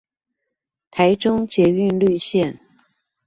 [0.89, 2.57] 台中捷運綠綫